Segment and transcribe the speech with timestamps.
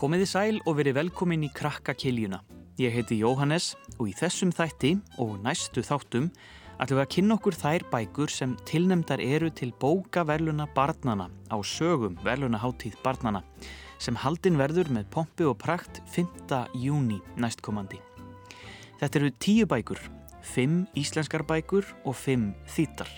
[0.00, 2.38] Komiði sæl og verið velkomin í krakka kiljuna.
[2.80, 6.30] Ég heiti Jóhannes og í þessum þætti og næstu þáttum
[6.80, 11.60] ætlum við að kynna okkur þær bækur sem tilnemdar eru til bóka verluna barnana á
[11.60, 13.44] sögum verluna háttíð barnana
[14.00, 16.64] sem haldin verður með pompi og prakt 5.
[16.80, 18.00] júni næstkomandi.
[19.04, 20.00] Þetta eru tíu bækur,
[20.40, 23.12] fimm íslenskar bækur og fimm þýttar.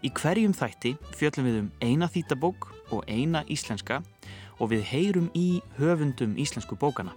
[0.00, 4.32] Í hverjum þætti fjöllum við um eina þýttabók og eina íslenska og
[4.70, 7.16] við heyrum í höfundum íslensku bókana.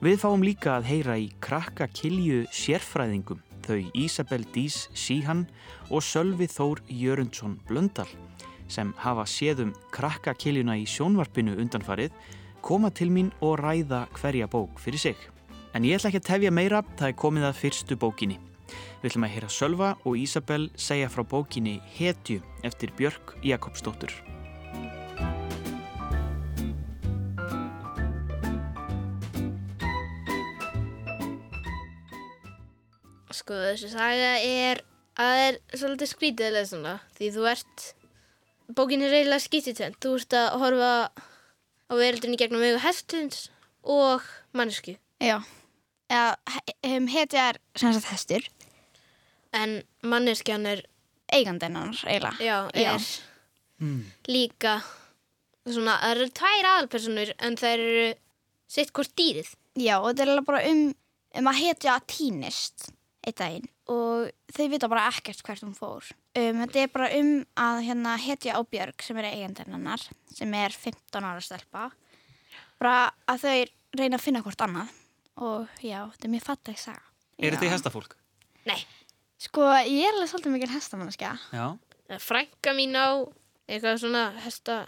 [0.00, 5.44] Við fáum líka að heyra í krakka kilju sérfræðingum þau Ísabel Dís Síhan
[5.90, 8.08] og Sölvi Þór Jörundsson Blöndal
[8.68, 12.14] sem hafa séðum krakka kiljuna í sjónvarpinu undanfarið
[12.62, 15.16] koma til mín og ræða hverja bók fyrir sig.
[15.74, 18.38] En ég ætla ekki að tefja meira, það er komið að fyrstu bókinni.
[19.02, 24.12] Við ætlum að heyra Sölva og Ísabel segja frá bókinni Hetju eftir Björk Jakobsdóttur.
[33.38, 34.82] Sko þessi saga er
[35.18, 37.86] að það er svolítið skrítið að lesa svona því þú ert
[38.78, 40.90] bókin er reyðilega skýttitend þú ert að horfa
[41.88, 43.44] á veröldinni gegnum auðvitað hestunds
[43.88, 45.38] og mannesku Já,
[46.12, 46.36] eða
[46.86, 48.44] um, hetja er sem sagt hestur,
[49.56, 50.84] en manneskjan er,
[51.34, 52.38] eigandinn hans eiginlega.
[52.38, 52.92] já, er Já.
[53.82, 54.04] Mm.
[54.28, 54.76] líka
[55.68, 58.06] svona, það eru tvær aðalpersonur en það eru
[58.68, 59.50] sitt hvort dýrið.
[59.78, 60.80] Já, og þetta er alveg bara um,
[61.40, 62.88] um að hetja týnist
[63.26, 66.06] einn daginn og þau vita bara ekkert hvert hún fór.
[66.38, 70.02] Um, þetta er bara um að hérna hetja á Björg sem er eigandinn hennar,
[70.34, 71.88] sem er 15 ára stelpa.
[72.78, 73.56] Bara að þau
[73.98, 74.92] reyna að finna hvort annað
[75.38, 77.02] og já, þetta er mjög falleg saga.
[77.38, 77.54] Er Já.
[77.54, 78.16] þetta í hestafólk?
[78.68, 78.80] Nei,
[79.38, 81.28] Sko, ég er alveg svolítið mikil hestamannskja.
[81.54, 81.66] Já.
[82.10, 83.22] er frænka mín á
[83.68, 84.78] eitthvað svona hesta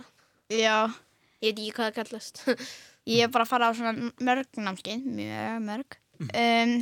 [0.50, 0.90] Já.
[1.38, 2.40] ég veit ekki hvað það kallast
[3.10, 5.94] Ég er bara að fara á svona mörg námskeið, mjög mörg.
[6.20, 6.74] Um,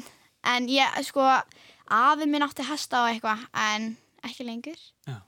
[0.44, 1.25] en ég, sko,
[1.88, 4.78] afi minn átti hesta á eitthvað, en ekki lengur.
[5.06, 5.19] Já.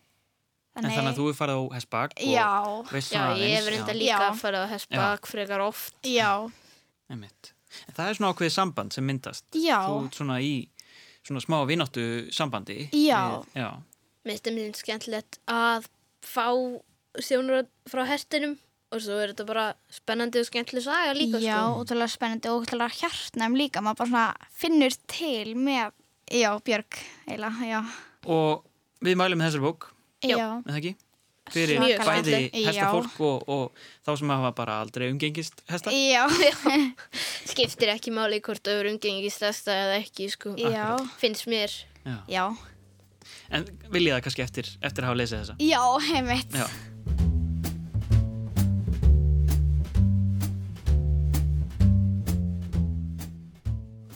[0.78, 2.48] En þannig að þú er farið á hestbak og Já,
[2.92, 3.98] veist Já, svona ég hef aðeins, reynda já.
[3.98, 4.28] líka Já.
[4.30, 6.30] að fara á hestbak frekar oft já.
[7.10, 7.24] En
[7.96, 9.44] það er svona ákveðið samband sem myndast.
[9.54, 10.52] já, Þú ert svona í
[11.26, 12.88] svona smá vináttu sambandi.
[12.94, 13.42] Já.
[13.54, 13.68] Já.
[14.24, 15.88] Mér finnst það mjög skemmtilegt að
[16.22, 16.46] fá
[17.18, 18.56] sjónur frá hestinum
[18.90, 21.82] og svo er þetta bara spennandi og skemmtileg saga líka já, sko.
[21.84, 23.82] ótrúlega spennandi og ótrúlega hjartnæm líka.
[23.84, 25.92] Maður bara svona finnur til með,
[26.30, 27.80] já, Björg, eiginlega, já.
[28.26, 28.66] Og
[29.06, 29.86] við mælum með þessari bók,
[30.24, 30.96] með það ekki?
[31.50, 35.90] Fyrir Mjög bæði hestafólk og, og þá sem hafa bara aldrei umgengist hesta.
[35.90, 36.22] já,
[37.50, 40.52] Skiptir ekki máli hvort eru umgengist þesta eða ekki sko.
[40.60, 41.74] já, Finnst mér.
[42.04, 42.18] Já.
[42.30, 42.44] já,
[43.50, 45.56] En viljið það kannski eftir, eftir að hafa lesið þessa?
[45.58, 46.54] já, heimitt.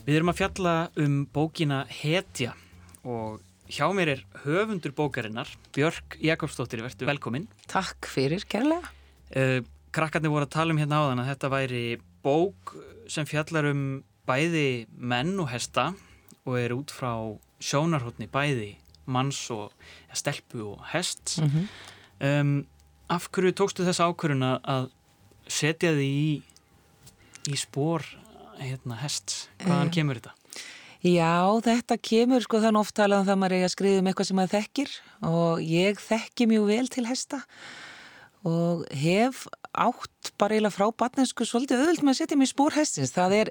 [0.04, 2.52] Við erum að fjalla um bókina Hetja
[3.08, 3.40] og
[3.72, 7.46] hjá mér er höfundur bókarinnar, Björk Jakobsdóttir, verður velkomin.
[7.70, 8.90] Takk fyrir, kærlega.
[9.34, 9.60] Uh,
[9.94, 11.82] krakkarnir voru að tala um hérna áðan að þetta væri
[12.24, 12.74] bók
[13.12, 13.82] sem fjallar um
[14.28, 15.90] bæði menn og hesta
[16.44, 17.12] og er út frá
[17.64, 18.74] sjónarhóttni bæði
[19.08, 19.72] manns og
[20.08, 21.38] ja, stelpu og hest.
[21.44, 21.66] Mm
[22.24, 22.60] Um,
[23.10, 24.84] af hverju tókstu þess ákvörun að- að
[25.50, 26.42] setja þið í,
[27.50, 28.04] í spór
[28.60, 29.48] hérna, hest?
[29.64, 29.94] Hvaðan Eh.
[29.98, 30.34] kemur þetta?
[31.04, 34.06] Já, þetta kemur sko þannig oft talað um það að maður eiga að skrifa um
[34.08, 34.92] eitthvað sem maður þekkir
[35.28, 37.40] og ég þekki mjög vel til hesta
[38.44, 42.74] og hef átt bara eiginlega frá batnensku svolítið auðvöld með að setja mig í spór
[42.76, 43.12] hestins.
[43.12, 43.50] Það er,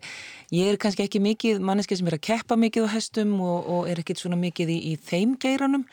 [0.54, 3.90] ég er kannski ekki mikið manneski sem er að keppa mikið á hestum og, og
[3.90, 5.86] er ekkit svona mikið í, í þeim geiranum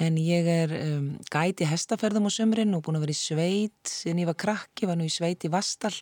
[0.00, 4.22] en ég er um, gæti hestaferðum á sömrin og búin að vera í sveit síðan
[4.24, 5.92] ég var krakki, var nú í sveit í Vastal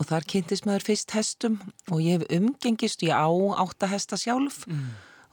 [0.00, 1.58] og þar kynntist maður fyrst hestum
[1.90, 3.28] og ég hef umgengist, ég á
[3.60, 4.64] átta hesta sjálf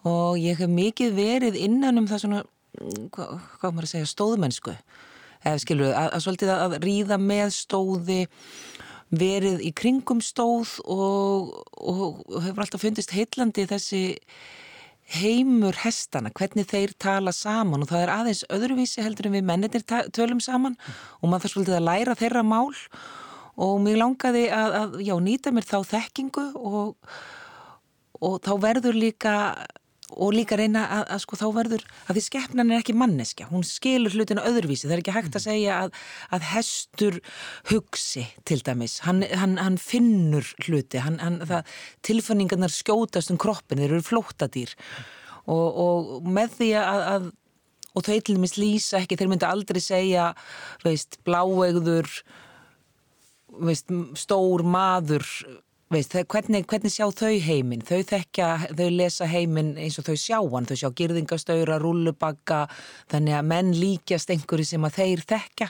[0.08, 2.44] og ég hef mikið verið innan um það svona,
[2.80, 4.76] mm, hvað, hvað maður að segja, stóðmennsku.
[5.46, 8.22] Eða skilur, að, að svolítið að ríða með stóði,
[9.08, 14.02] verið í kringum stóð og, og, og hefur alltaf fundist heillandi þessi
[15.08, 19.86] heimur hestana, hvernig þeir tala saman og það er aðeins öðruvísi heldur en við mennir
[20.12, 20.76] tölum saman
[21.22, 22.84] og maður þarf svolítið að læra þeirra mál og
[23.82, 27.18] mér langaði að, að já, nýta mér þá þekkingu og,
[28.22, 29.36] og þá verður líka
[30.16, 33.66] og líka reyna að, að sko þá verður að því skeppnan er ekki manneskja hún
[33.68, 35.98] skilur hlutina öðruvísi, það er ekki hægt að segja að,
[36.38, 37.18] að hestur
[37.72, 41.76] hugsi til dæmis, hann, hann, hann finnur hluti, hann, hann, það,
[42.08, 44.78] tilfanningarnar skjótast um kroppin þeir eru flóttadýr.
[45.48, 47.30] Og, og með því að, að
[47.98, 50.32] og þau til dæmis lýsa ekki, þeir myndi aldrei segja
[50.86, 52.12] veist, bláegður
[53.48, 55.26] veist, stór maður
[55.94, 57.84] veist, hvernig, hvernig sjá þau heiminn?
[57.88, 62.66] Þau þekkja, þau lesa heiminn eins og þau sjá hann, þau sjá girðingastaura rullubagga,
[63.12, 65.70] þannig að menn líkjast einhverju sem að þeir þekkja.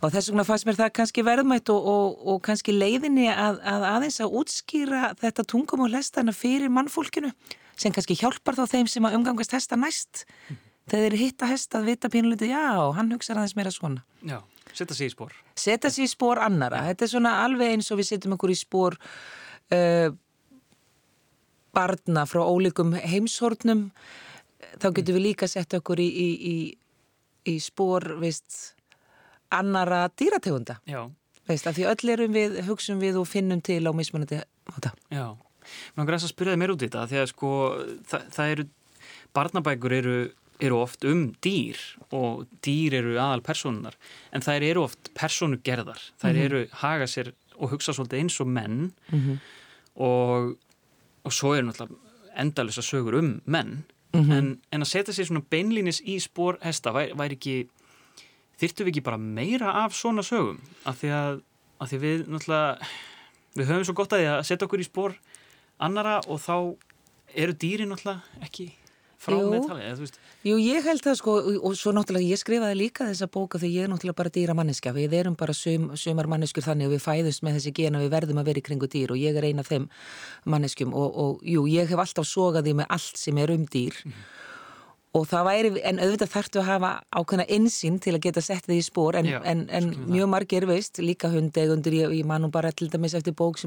[0.00, 3.82] Og þess vegna fannst mér það kannski verðmætt og, og, og kannski leiðinni að, að
[3.90, 7.34] aðeins að útskýra þetta tungum og lestana fyrir mannfólkinu
[7.80, 10.24] sem kannski hjálpar þá þeim sem að umgangast hesta næst.
[10.90, 12.64] Þegar þeir hitta hesta að vita pínulítið, já,
[12.96, 14.02] hann hugsa aðeins meira svona.
[14.26, 14.40] Já,
[14.74, 15.34] setja sig í spór.
[15.56, 16.82] setja sér í spór annara.
[16.90, 20.10] Þetta er svona alveg eins og við setjum okkur í spór uh,
[21.74, 23.88] barna frá ólíkum heimshornum.
[24.80, 26.56] Þá getum við líka sett okkur í, í, í,
[27.50, 28.74] í spór, veist,
[29.54, 30.80] annara dýrategunda.
[30.88, 31.06] Já,
[31.50, 34.36] Veist, af því öll erum við, hugsum við og finnum til á mismunandi
[34.70, 34.92] máta.
[35.10, 35.32] já.
[35.98, 37.48] Mér þess að spyrja þið mér út í þetta því að sko
[38.10, 38.64] það, það eru,
[39.36, 40.14] barnabækur eru,
[40.60, 41.78] eru oft um dýr
[42.12, 43.96] og dýr eru aðal personunar
[44.32, 46.00] en þær eru oft personugerðar.
[46.20, 48.78] Þær eru haga sér og hugsa svolítið eins og menn
[49.96, 50.54] og,
[51.24, 52.08] og svo eru náttúrulega
[52.40, 53.84] endalisa sögur um menn.
[54.34, 57.56] En, en að setja sér svona beinlínis í spór hesta væri, væri ekki
[58.58, 60.58] þyrftum við ekki bara meira af svona sögum?
[60.84, 61.42] Af því að,
[61.78, 62.90] af því við náttúrulega
[63.58, 65.16] við höfum svo gott að því að setja okkur í spór
[65.80, 66.56] annara og þá
[67.34, 68.70] eru dýrin náttúrulega ekki
[69.20, 69.50] frá Jú.
[69.52, 70.16] með veist
[70.48, 73.84] Jú, ég held það sko og- svo náttúrulega ég skrifaði líka þessa bóka því ég
[73.84, 77.42] er náttúrulega bara dýra manneskja við erum bara sum, sumar manneskjur þannig og við fæðumst
[77.44, 79.68] með þessi gena við verðum að vera í kringu dýr og ég er eina af
[79.68, 79.88] þeim
[80.46, 83.94] manneskjum og, og jú, ég hef alltaf sogað því með allt sem er um dýr
[85.12, 88.76] og það væri, en auðvitað þarftu að hafa ákveðna insýn til að geta sett þið
[88.78, 90.12] í spór en, Já, en, en skilur það.
[90.14, 93.58] mjög margir veist, líka hundegundur ég, ég man nú bara til dæmis eftir bók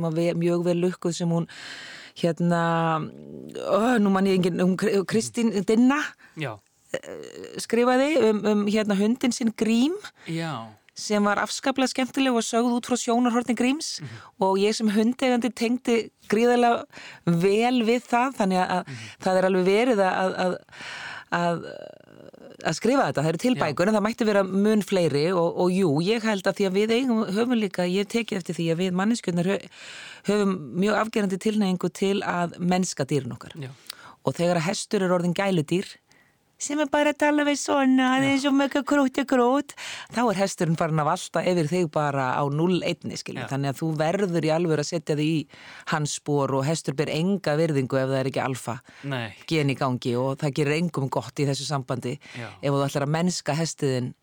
[2.20, 2.64] hérna
[3.00, 4.78] ó, nú man ég engin, um
[5.10, 6.02] Kristín Dinna
[6.40, 6.56] Já,
[7.62, 9.96] skrifaði um, um hérna hundin sinn Grím
[10.30, 13.98] já, sem var afskaplega skemmtileg og sögð út frá sjónarhortin Gríms.
[14.38, 15.98] Og ég sem hundegandi tengdi
[16.30, 16.86] gríðarlega
[17.26, 18.92] vel við það þannig að
[19.24, 20.56] það er alveg verið að, að,
[21.40, 21.66] að,
[22.64, 25.90] að skrifa þetta, það eru tilbækur en það mætti vera mun fleiri og, og jú,
[26.06, 29.00] ég held að því að við eigum, höfum líka, ég tekið eftir því að við
[29.00, 29.50] manneskjörnar
[30.30, 33.56] höfum mjög afgerandi tilneyingu til að mennska dýrin okkar.
[33.60, 33.72] Já.
[34.24, 35.90] Og þegar að hestur er orðin gæludýr
[36.64, 39.76] sem er bara að tala við svona það er eins og mjög krót og krót
[40.16, 43.50] þá er hesturinn farin að valta yfir þig bara á 0-1 skilja Já.
[43.52, 45.40] þannig að þú verður í alveg að setja þig í
[45.92, 48.78] hans spór og hestur ber enga virðingu ef það er ekki alfa
[49.10, 52.50] Nei, gen í gangi og það gerir engum gott í þessu sambandi Já.
[52.50, 54.14] ef þú ætlar að mennska hestiðin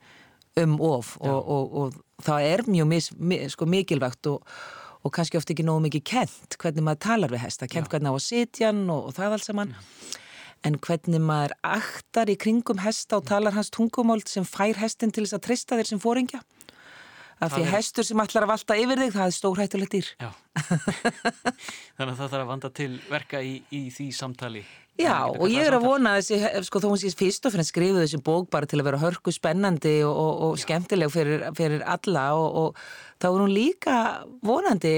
[0.60, 4.48] um of og, og, og, það er mjög mis, mi, sko, mikilvægt og,
[5.06, 8.14] og kannski oft ekki nógu mikið kent hvernig maður talar við hesta, kent hvernig á
[8.16, 9.76] að sitja og, og það allt saman
[10.66, 15.24] en hvernig maður aktar í kringum hesta og talar hans tungumál sem fær hestin til
[15.24, 16.42] þess að treysta þér sem fóringja
[17.40, 20.30] af því er- hestur sem ætlar að valta yfir þig það er stórhættulegt dýr já
[21.96, 24.62] Þannig að það þarf að vanda til verka í, í því samtali
[25.00, 27.46] Já, að og ég er að kallað vona að þessi, sko, þó hún sé fyrst
[27.48, 31.12] og fremst skrifuð þessi bók bara til að vera hörku spennandi og, og, og skemmtileg
[31.14, 32.82] fyrir, fyrir alla og, og
[33.22, 33.94] þá er hún líka
[34.44, 34.94] vonandi,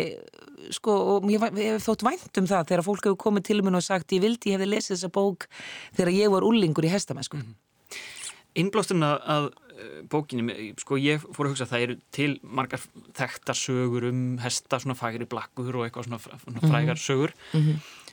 [0.75, 3.79] sko, og ég ég hef þótt vænt um það þegar fólk hefur komið til minn
[3.79, 5.47] og sagt ég vildi ég hefði lesið þessa bók
[5.95, 7.39] þegar ég var úlingur í hestamennsku.
[7.39, 7.53] Mhm.
[7.53, 7.72] Innblásturinn
[8.57, 12.85] að, að eh, bókinni, sko ég fór að hugsa að það eru til margar
[13.19, 17.35] þekktar sögur um hesta, svona fagri blakkur og eitthvað svona, svona frægar sögur.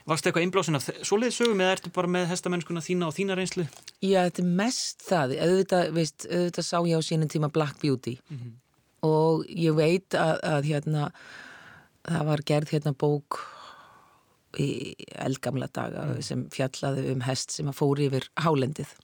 [0.08, 3.66] Varstu eitthvað innblásinn af svoleiðis sögum eða ertu bara með hestamennskuna þína og þína reynslu?
[4.00, 8.16] Já, þetta er mest það, auðvitað, veist, auðvitað sá ég á sínum tíma Black Beauty.
[9.06, 11.10] Og ég veit að, að hérna,
[12.08, 13.42] það var gerð hérna bók
[14.58, 18.96] í eldgamla daga sem fjallaði um hest sem að fóri yfir hálendið.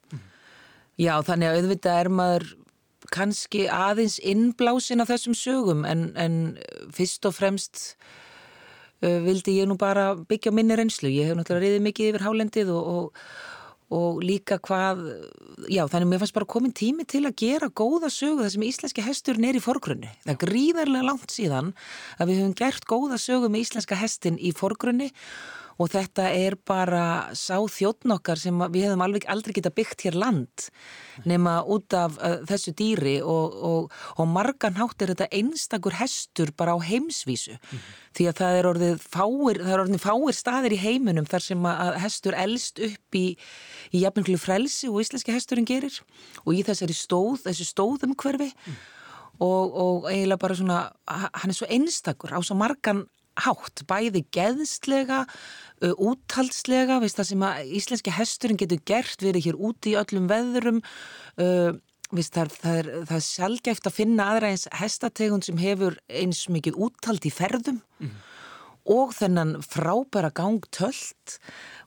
[0.96, 2.46] Já, þannig að auðvitað er maður
[3.12, 6.38] kannski aðeins innblásin af þessum sögum en, en
[6.94, 7.82] fyrst og fremst
[9.04, 11.12] uh, vildi ég nú bara byggja minni reynslu.
[11.12, 13.20] Ég hef náttúrulega reyðið mikið yfir hálendið og, og,
[13.96, 15.04] og líka hvað,
[15.68, 18.66] já þannig að mér fannst bara komin tími til að gera góða sögu þar sem
[18.70, 20.10] íslenski hesturinn er í forgrunni.
[20.24, 21.74] Það er gríðarlega langt síðan
[22.16, 27.34] að við höfum gert góða sögu með íslenska hestin í forgrunni og þetta er bara
[27.36, 30.68] sá þjóttn okkar sem við hefum alveg aldrei geta byggt hér land
[31.28, 36.52] nema út af uh, þessu dýri og, og, og margan hátt er þetta einstakur hestur
[36.56, 37.58] bara á heimsvísu.
[38.16, 41.68] Því að það er orðið fáir, það er orðið fáir staðir í heiminum þar sem
[41.68, 43.26] að hestur elst upp í,
[43.92, 46.00] í jafnmjönglu frelsi og íslenski hesturinn gerir
[46.44, 48.52] og í þessari stóð, þessu stóðum hverfi
[49.44, 53.04] og, og eiginlega bara svona, hann er svo einstakur á svo margan
[53.44, 55.24] hátt, bæði geðslega,
[55.82, 60.30] uh, úthaldslega, veist það sem að íslenski hesturinn getur gert, verið hér úti í öllum
[60.32, 60.80] veðrum,
[61.42, 61.74] uh,
[62.14, 65.96] Vist, það, er, það, er, það er sjálfgæft að finna aðra eins hestategund sem hefur
[66.06, 67.80] eins mikið úttalt í ferðum
[68.86, 71.38] og þennan frábæra gang tölt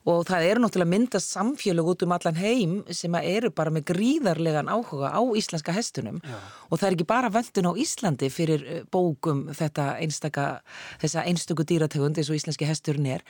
[0.10, 4.72] og það eru náttúrulega mynda samfélög út um allan heim sem eru bara með gríðarlegan
[4.72, 6.22] áhuga á íslenska hestunum.
[6.24, 6.38] Já.
[6.70, 10.46] og það er ekki bara völdun á Íslandi fyrir eh, bókum þetta einstaka,
[11.02, 13.26] þessa einstöku dýrategund eins og íslenski hesturinn er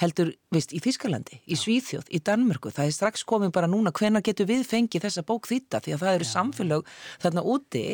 [0.00, 4.24] heldur, veist, í Þískalandi, í Svíþjóð, í Danmörku, það er strax komin bara núna hvenær
[4.24, 6.90] getur við fengið þessa bók þýtta því að það eru samfélög
[7.22, 7.86] þarna úti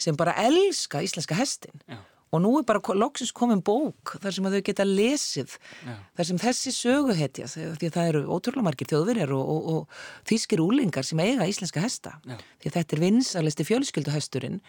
[0.00, 1.82] sem bara elska íslenska hestin.
[1.88, 2.00] Já.
[2.32, 5.94] Og nú er bara loksins komin bók þar sem þau geta lesið, Já.
[6.16, 10.62] þar sem þessi söguhetja, því að það eru ótrúlega margir þjóðverjar og, og, og þýskir
[10.64, 12.16] úlingar sem eiga íslenska hesta.
[12.24, 12.38] Já.
[12.62, 14.60] Því að þetta er vinsalisti fjölskylduhesturinn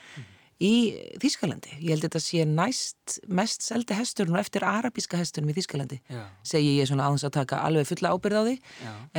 [0.63, 0.73] í
[1.21, 1.77] Þýskalandi.
[1.79, 5.99] Ég held að þetta sé næst mest seldi hesturinn og eftir arabíska hesturinn í Þýskalandi.
[6.11, 6.23] Já.
[6.53, 8.57] Segi ég svona aðeins að taka alveg fulla ábyrð á því.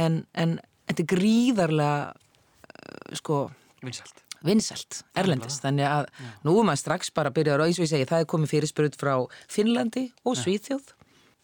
[0.04, 0.58] En, en
[0.90, 3.40] þetta er gríðarlega, uh, sko,
[3.84, 4.22] Vinsælt.
[4.44, 6.08] Vinsælt, erlendis, þannig að
[6.44, 9.14] nú er maður strax bara að byrja að ég segi, það er komið fyrirspurð frá
[9.50, 10.92] Finnlandi og Svíþjóð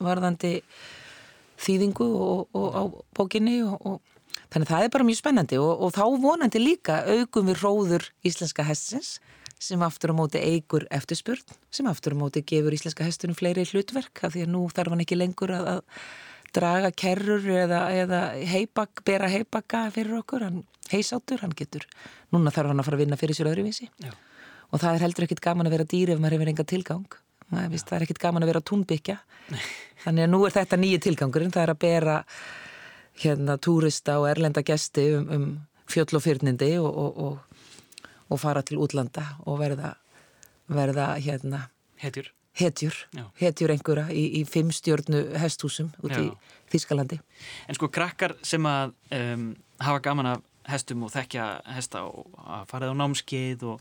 [0.00, 0.54] varðandi
[1.60, 2.82] þýðingu og, og á
[3.16, 7.02] bókinni og, og þannig að það er bara mjög spennandi og, og þá vonandi líka
[7.08, 9.18] aukum við róður íslenska hestsins
[9.60, 14.24] sem aftur á móti eigur eftirspurn, sem aftur á móti gefur íslenska hestunum fleiri hlutverk
[14.24, 15.82] af því að nú þarf hann ekki lengur að, að
[16.56, 21.86] draga kerrur eða, eða heibak, bera heibaka fyrir okkur, hann heisáttur, hann getur,
[22.34, 23.90] núna þarf hann að fara að vinna fyrir sér öðruvísi.
[24.02, 24.12] Já.
[24.70, 27.18] og það er heldur ekkit gaman að vera dýri ef maður hefur enga tilgang.
[27.50, 29.16] Það, víst, það er ekkit gaman að vera túnbyggja.
[30.04, 31.50] Þannig að nú er þetta nýju tilgangurinn.
[31.54, 32.16] Það er að bera
[33.24, 35.48] hérna túrista og erlenda gesti um, um
[35.90, 39.96] fjöll og fyrnindi og, og, og, og fara til útlanda og verða,
[40.70, 41.66] verða hérna
[42.00, 42.30] Hetjur.
[42.60, 43.24] Hetjur, Já.
[43.40, 46.36] hetjur einhverja í, í fimm stjörnu hesthúsum út í Já.
[46.70, 47.18] Þískalandi
[47.68, 49.48] En sko krakkar sem að um,
[49.82, 53.80] hafa gaman af hestum og þekkja hesta og að farið á námskeið og,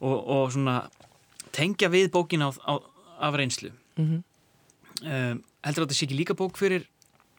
[0.00, 0.78] og, og svona
[1.54, 2.74] tengja við bókin á, á,
[3.28, 3.70] af reynslu.
[4.00, 4.20] mm
[5.00, 6.82] Um, heldur þetta sé ekki líka bók fyrir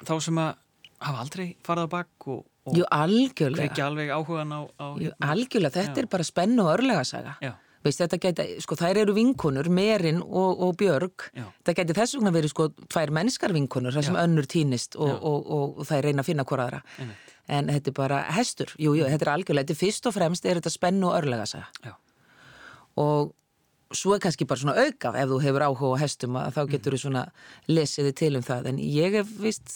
[0.02, 0.56] þá sem að
[1.06, 2.40] hafa aldrei farið á bak og,
[2.74, 5.28] Jú, algjörlega kveikja alveg áhugan á, á Jú, hérna.
[5.30, 6.02] algjörlega, þetta Já.
[6.02, 7.52] er bara spennu og örlegasaga Já,
[7.82, 11.26] Veist, geta, sko, þær eru vinkonur, Merin og, og Björg.
[11.34, 11.48] Já.
[11.66, 14.22] Það geti þess vegna verið, sko, tvær mennskar vinkonur, þar sem Já.
[14.22, 16.82] önnur týnist og, og, og, þær reyna að finna hvora aðra.
[17.00, 17.36] einmitt.
[17.52, 18.72] En þetta er bara hestur.
[18.80, 19.66] Jú, jú, þetta er algjörlega.
[19.66, 21.68] Þetta er fyrst og fremst er þetta spennu og örlegasaga.
[21.84, 21.96] Já.
[23.02, 23.34] Og
[23.98, 26.96] svo er kannski bara svona auka ef þú hefur áhuga á hestum að þá getur
[26.96, 27.26] þú svona
[27.68, 28.70] lesið þið til um það.
[28.72, 29.74] En ég hef vist,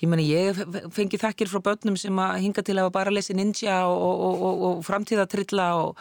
[0.00, 3.36] ég meni ég hef fengið þakkir frá börnum sem að hinga til að bara lesið
[3.40, 6.00] ninja og, og, og, og framtíðatrilla og,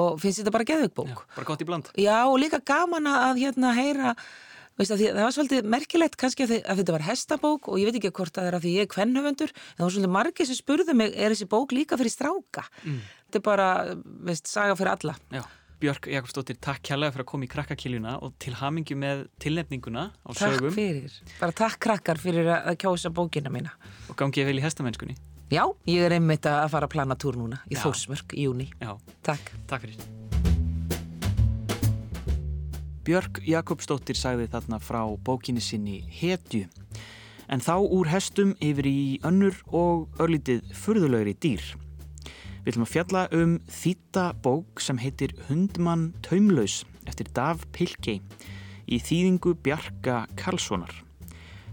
[0.00, 1.12] og finnst þetta bara geðveikbók.
[1.12, 1.92] Já, bara gott í bland.
[2.00, 4.14] Já, og líka gaman að hérna heyra
[4.74, 7.86] að því, það var svolítið merkilegt kannski að, þið, að þetta var hestabók og ég
[7.86, 10.48] veit ekki hvort það er að því ég er kvennhöfundur en það var svolítið margir
[10.48, 12.96] sem spurðu mig er þessi bók líka fyrir stráka Mm.
[13.28, 13.68] þetta er bara,
[14.26, 15.44] veist, saga fyrir alla Já.
[15.84, 20.30] Björk Jakobsdóttir, takk kjærlega fyrir að koma í krakkakiljuna og til hamingju með tilnefninguna á
[20.32, 23.74] Takk sögum fyrir, bara takk krakkar fyrir að kjósa bókina mína
[24.08, 25.18] og gangið vel í hestamennskunni.
[25.52, 27.82] Já, ég er einmitt að fara að plana túr núna í Já.
[27.82, 28.94] Þórsmörk í júni Já,
[29.28, 30.00] Takk takk fyrir.
[33.04, 36.64] Björk Jakobsdóttir sagði þarna frá bókinni sinni Hetju.
[37.52, 41.74] En þá úr hestum yfir í önnur og örlítið furðulegri dýr.
[42.64, 48.22] Við ætlum að fjalla um þýtta bók sem heitir Hundmann taumlaus eftir Dav Pilkey
[48.88, 50.94] í þýðingu Bjarka Karlssonar.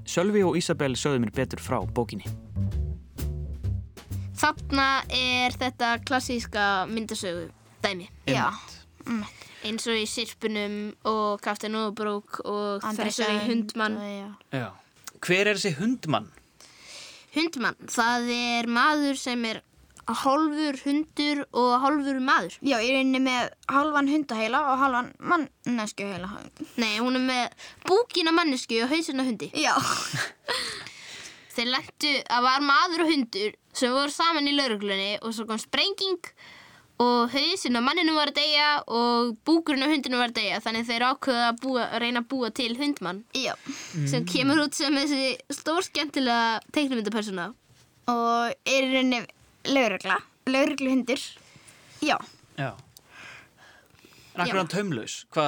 [0.04, 2.28] Sölvi og Ísabel sögðu mér betur frá bókinni.
[4.42, 7.48] Þarna er þetta klassíska myndasögu
[7.86, 8.10] dæmi.
[8.28, 8.52] Já.
[9.64, 13.96] Eins og í Sirpunum og Kaftin Óbrók og Þessari Hundmann.
[14.04, 14.30] Já.
[14.60, 14.70] Já.
[15.22, 16.32] Hver er þessi hundmann?
[17.32, 19.62] Hundmann, það er maður sem er
[20.22, 22.58] hálfur hundur og hálfur maður.
[22.62, 26.32] Já, ég er inni með halvan hundaheila og halvan manneskjuheila.
[26.82, 29.52] Nei, hún er með búkina mannesku og hausina hundi.
[29.58, 29.76] Já.
[31.56, 35.60] Þeir lentu að var maður og hundur sem voru saman í lauruglunni og svo kom
[35.60, 36.20] sprenging
[37.02, 40.88] og hausinn á manninu var að deyja og búkurinn á hundinu var að deyja þannig
[40.90, 43.54] þeir ákveða að, búa, að reyna að búa til hundmann Já.
[44.12, 47.52] sem kemur út sem þessi stór skemmtilega teiknumyndapersona.
[48.12, 49.24] Og er rauninni
[49.70, 50.18] laurugla.
[50.50, 51.22] Laurugluhundur.
[52.02, 52.18] Já.
[52.58, 52.72] Já.
[54.34, 55.22] En akkur hann taumlaus?
[55.36, 55.46] Hva,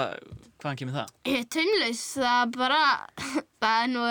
[0.62, 1.40] hvaðan kemur það?
[1.54, 2.82] Tönnlaus, það bara,
[3.64, 4.04] það er nú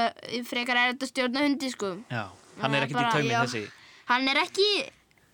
[0.48, 1.94] frekar erfitt að stjórna hundi sko.
[2.12, 2.24] Já.
[2.62, 3.40] Hann er er ekkert í já.
[3.44, 3.62] þessi.
[4.10, 4.68] Hann er ekki,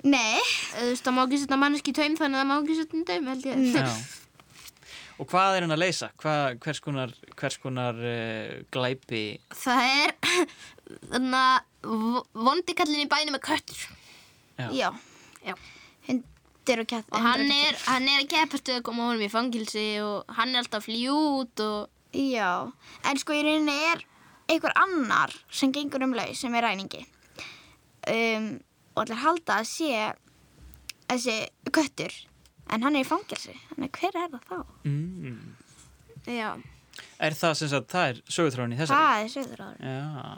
[0.06, 0.38] Nei.
[0.74, 3.02] þú veist, það má ekki setja manneski í taum þannig að það má ekki setja
[3.02, 3.68] í taum held ég.
[3.74, 3.92] Já.
[5.18, 6.08] Og hvað er hann að leysa?
[6.22, 9.22] Hvað, hvers konar, hvers konar uh, glæpi?
[9.58, 10.12] Það er
[12.48, 13.80] vondi kallin í bænum með köttur.
[14.58, 14.68] Já.
[14.74, 14.90] Já.
[15.46, 15.54] Já.
[16.08, 16.24] Hund,
[16.68, 17.12] hundur og kettir.
[17.14, 20.54] og hann er, hann er að keppast við að koma honum í fangilsi og hann
[20.54, 22.70] er alltaf fljút og Já,
[23.04, 24.00] en sko í rauninni er
[24.48, 27.02] einhver annar sem gengur um laus sem er ræningi.
[28.08, 28.46] Um,
[28.96, 29.90] og allir halda að sé
[31.10, 31.34] þessi
[31.68, 32.14] köttur,
[32.72, 33.52] en hann er í fangelsi.
[33.74, 34.58] Þannig hver er það þá?
[34.88, 35.38] Mm.
[36.32, 36.50] já,
[37.20, 39.04] Er það sem sagt, það er sögutráin í þessari?
[39.04, 39.84] Það er söður áður.
[39.84, 40.32] Já.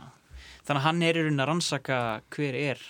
[0.66, 2.00] Þannig að hann er í raunin að rannsaka
[2.34, 2.82] hver er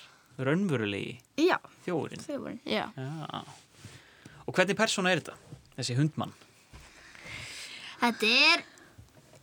[0.47, 2.25] raunverulegi Já, þjóðurinn.
[2.29, 2.57] voru.
[2.67, 2.87] já.
[2.97, 3.43] Já.
[4.47, 5.37] Og hvernig persóna er þetta?
[5.77, 6.33] Þessi hundmann?
[8.01, 8.65] Þetta er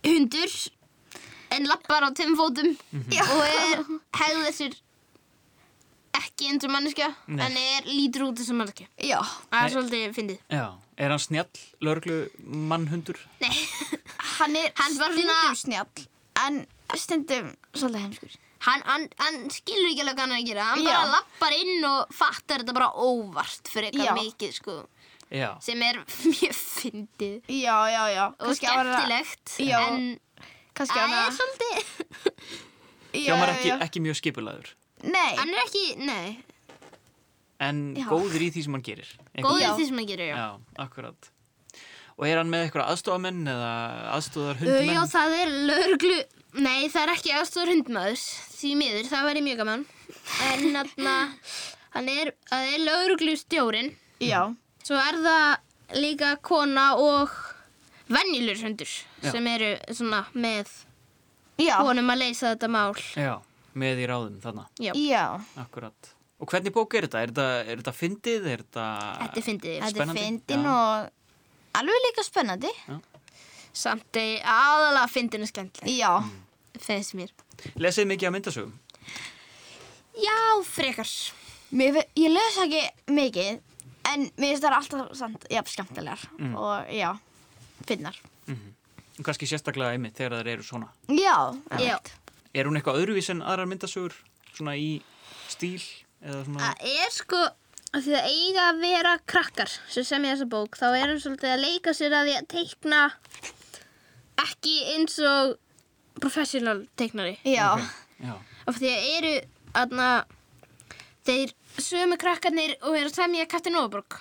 [0.08, 0.52] hundur
[1.54, 3.82] en lappar á tveim fótum og er
[4.18, 4.76] hegður sér
[6.18, 7.44] ekki eins og manneskja Nei.
[7.46, 8.88] en er lítur út þessum manneskja.
[9.06, 9.20] Já,
[9.52, 10.40] Það er svolítið fyndið.
[10.50, 10.66] Já.
[10.98, 13.18] Er hann snjall, lörglu mannhundur?
[13.40, 13.52] Nei,
[14.40, 16.06] hann er Hann var stundum snjall,
[16.42, 16.56] en
[16.98, 18.36] stundum svolítið heimskur.
[18.68, 20.66] Hann, hann, hann skilur ekki alveg hvað hann er að gera.
[20.74, 20.92] Hann Já.
[20.94, 23.98] bara lappar inn og fattar þetta bara óvart fyrir Já.
[24.04, 24.76] eitthvað mikið, sko.
[25.28, 25.50] Já.
[25.60, 25.98] Sem er
[26.32, 28.24] mjög fyndið Já, já, já.
[28.32, 29.56] og Kannski að vera- skemmtilegt.
[29.60, 29.78] Já.
[29.88, 30.06] En
[30.78, 31.78] Kannski að er svolítið...
[33.08, 33.76] Já, Hljómar já, ekki, já.
[33.88, 34.70] ekki mjög skipulaður.
[35.08, 36.38] Nei, Hann er ekki, nei,
[37.58, 38.04] En Já.
[38.06, 39.08] góður í því sem hann gerir.
[39.42, 39.68] góður Já.
[39.72, 40.36] í því sem hann gerir, já.
[40.38, 41.30] Já, akkurat.
[42.18, 43.70] Og er hann með eitthvað aðstofamenn eða
[44.14, 44.92] aðstofar Uh, hundmenn?
[44.94, 46.18] já, það er lögreglu...
[46.56, 48.22] Nei, það er ekki aðstofur hundmaður,
[48.56, 49.82] því miður, það væri mjög gaman.
[50.48, 51.14] En þarna,
[51.94, 53.90] hann er, það er lögreglu stjórin.
[54.24, 54.40] já.
[54.88, 57.32] Svo er það líka kona og
[58.08, 58.88] venjulur hundur
[59.20, 59.30] Já.
[59.34, 60.70] sem eru svona með
[61.60, 62.94] Já, honum að leysa þetta mál.
[63.12, 63.34] Já,
[63.76, 64.64] með í ráðum þarna.
[64.80, 65.24] Já, já.
[65.60, 66.14] Akkurat.
[66.40, 67.20] Og hvernig bók er þetta?
[67.26, 68.48] Er þetta, er þetta fyndið?
[68.54, 68.86] Er þetta...
[69.20, 69.74] þetta er fyndið.
[69.74, 70.24] Þetta er Spennandi.
[70.24, 70.72] fyndin Já.
[70.72, 72.72] og alveg líka spennandi.
[73.78, 75.98] Samt aðalega fyndin og skemmtileg.
[76.00, 76.12] Já,
[76.78, 77.30] Finnst mér.
[77.82, 78.72] Lesið mikið á myndasögum?
[80.18, 81.08] Já, frekar.
[81.74, 82.82] mér, fi- ég les ekki
[83.12, 83.60] mikið,
[84.12, 86.54] en mér finnst það alltaf samt, já, skemmtilegar Mm.
[86.56, 87.18] og já,
[87.86, 88.16] finnar.
[89.18, 90.88] Og kannski sérstaklega einmitt þegar það eru svona.
[91.08, 91.98] Já, Já.
[91.98, 92.12] einmitt.
[92.54, 94.14] Er hún eitthvað öðruvís en aðrar myndasögur?
[94.54, 95.02] Svona í
[95.48, 95.82] stíl?
[96.24, 96.58] Eða svona...
[96.58, 97.36] Það er sko,
[97.94, 101.52] af því það eiga að vera krakkar sem semja þessa bók, þá er hann svolítið
[101.54, 103.12] að leika sér að því að teikna
[104.44, 105.56] ekki eins og
[106.20, 107.36] professional teiknari.
[107.46, 108.34] Já, Ok, Já.
[108.68, 109.32] Af því að eru,
[109.78, 110.06] aðna,
[111.24, 114.18] þeir sömu krakkarnir og eru að semja Kapten Óborg.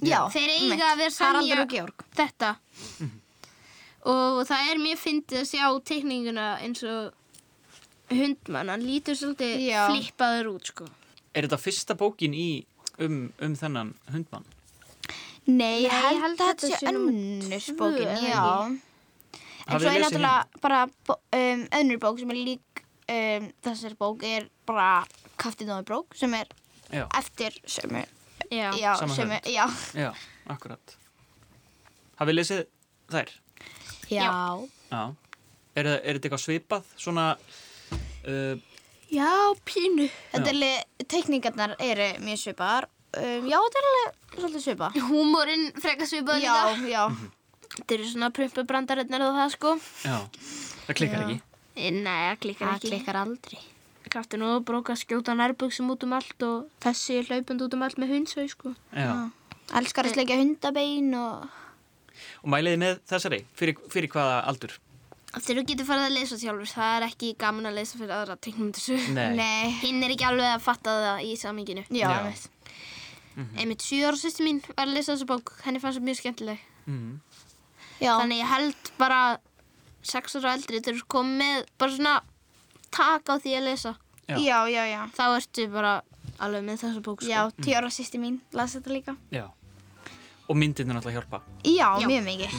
[0.00, 0.24] já.
[0.32, 0.82] Þeir eiga einmitt.
[0.88, 2.04] að vera semja Haraldur og Georg.
[2.16, 2.54] þetta.
[4.08, 7.12] Og það er mjög fyndið að sjá teikninguna eins og
[8.10, 8.68] hundmann.
[8.72, 9.82] Hann lítur svolítið Já.
[9.90, 10.86] flippaður út, sko.
[11.34, 12.64] Er þetta fyrsta bókin í
[12.98, 14.46] um, um þennan hundmann?
[15.48, 18.78] Nei, ég Nei, held, ég held að þetta þetta sé önnur bókin, já.
[19.68, 24.46] En svo er náttúrulega bara um, önnur bók sem er lík um, þessari bók er
[24.68, 25.04] bara
[25.38, 26.48] Kaftin og brók sem er
[26.88, 28.00] Já, eftir sömu,
[28.50, 28.70] Já.
[28.80, 29.52] já, Sama sömu, höfund.
[29.52, 29.66] já.
[29.92, 30.12] já,
[30.48, 30.94] akkurat.
[32.18, 32.62] Hafið lesið
[33.12, 33.28] þær?
[34.08, 34.30] Já.
[34.88, 35.02] Já.
[35.76, 36.88] Er, er þetta eitthvað svipað?
[36.96, 37.26] Svona,
[38.24, 38.56] uh,
[39.12, 39.28] Já,
[39.68, 40.08] pínu.
[40.32, 42.88] Þetta er alveg, teikningarnar eru mjög svipaðar.
[43.16, 44.98] Um, já, þetta er alveg svolítið svipað.
[45.12, 46.88] Húmórin frekar svipað Já, líka.
[46.88, 47.04] já.
[47.78, 49.72] Þetta eru svona prumpubrandarinnar og það sko.
[50.04, 50.16] já,
[50.86, 51.40] það klikkar ekki.
[51.78, 52.90] Eh, Nei, það klikkar Það ekki.
[52.92, 53.60] klikkar aldrei.
[54.08, 57.98] Kraftin og bróka skjóta nærbuksum út um allt og þessi er hlaupand út um allt
[58.00, 58.72] með hundsau sko.
[58.96, 59.30] Já.
[59.76, 61.48] Elskar að sleikja hundabein og...
[62.42, 63.42] Og mæliði með þessari?
[63.54, 64.72] Fyrir, fyrir hvaða aldur?
[65.28, 68.36] Þegar þú getur farið að lesa sjálfur, það er ekki gaman að lesa fyrir aðra
[68.42, 68.96] teiknum þessu.
[69.12, 69.36] Nei.
[69.36, 69.70] Nei.
[69.84, 71.84] Hinn er ekki alveg að fatta það í saminginu.
[71.92, 72.14] Já, Já.
[72.16, 72.48] einmitt.
[73.60, 76.64] Einmitt 7 ára sýsti mín var að lesa þessu bók, henni fannst það mjög skemmtileg.
[76.88, 77.12] Mm.
[77.98, 78.12] Já.
[78.20, 79.20] Þannig ég held bara
[80.06, 82.14] 6 ára eldri þegar þú komið með bara svona
[82.94, 83.94] tak á því að lesa.
[84.28, 84.36] Já.
[84.38, 85.00] Já, já, já.
[85.16, 85.94] Þá ertu bara
[86.38, 87.30] alveg með þessu bók sko.
[87.30, 89.16] Já, tíu ára sýsti mín las þetta líka.
[89.34, 89.48] Já.
[90.48, 91.42] Og myndin er náttúrulega hjálpa.
[91.64, 92.06] Já, Já.
[92.08, 92.52] mjög mikið.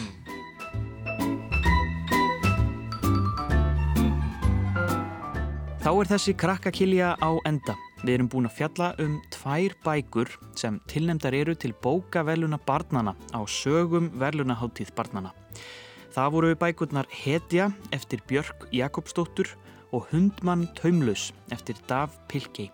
[5.79, 7.73] Þá er þessi krakkakilja á enda.
[7.99, 13.43] Við erum búin að fjalla um tvær bækur sem tilnemdar eru til bókaveluna barnana á
[13.43, 15.33] sögum velunaháttíð barnana.
[16.15, 19.51] Það voru bækurnar Hetja eftir Björk Jakobsdóttur
[19.91, 22.71] og Hundmann Taumlaus eftir Dav Pilkey.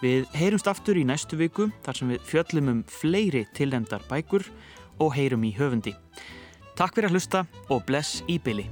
[0.00, 4.46] Við heyrumst aftur í næstu viku þar sem við fjöllum um fleiri tilnemdar bækur
[4.98, 5.96] og heyrum í höfundi.
[6.78, 8.68] Takk fyrir að hlusta og bless í byli.